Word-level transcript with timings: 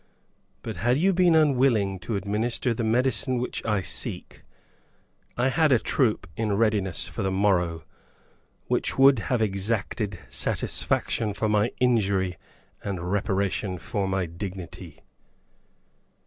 But 0.63 0.77
had 0.77 0.97
you 0.97 1.13
been 1.13 1.35
unwilling 1.35 1.99
to 1.99 2.15
administer 2.15 2.73
the 2.73 2.83
medicine 2.83 3.37
which 3.37 3.63
I 3.63 3.81
seek, 3.81 4.41
I 5.37 5.49
had 5.49 5.71
a 5.71 5.77
troop 5.77 6.25
in 6.35 6.53
readiness 6.57 7.07
for 7.07 7.21
the 7.21 7.29
morrow, 7.29 7.83
which 8.65 8.97
would 8.97 9.19
have 9.29 9.43
exacted 9.43 10.17
satisfaction 10.27 11.35
for 11.35 11.47
my 11.47 11.71
injury 11.79 12.37
and 12.83 13.11
reparation 13.11 13.77
for 13.77 14.07
my 14.07 14.25
dignity! 14.25 15.01